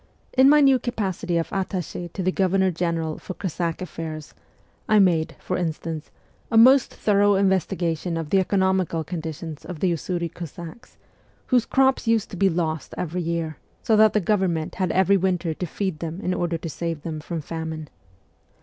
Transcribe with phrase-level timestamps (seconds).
[0.35, 4.33] In my new capacity of attache to the Governor General for Cossack affairs,
[4.89, 6.09] I made, for instance,
[6.49, 10.97] a most thorough investigation of the economical condition of the Usuri Cossacks,
[11.45, 15.53] whose crops used to be lost every year, so that the government had every winter
[15.53, 17.87] to feed them in order to save them from famine.